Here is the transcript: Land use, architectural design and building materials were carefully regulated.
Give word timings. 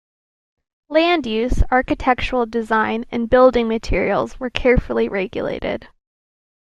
Land 0.89 1.27
use, 1.27 1.61
architectural 1.69 2.47
design 2.47 3.05
and 3.11 3.29
building 3.29 3.67
materials 3.67 4.39
were 4.39 4.49
carefully 4.49 5.07
regulated. 5.07 5.89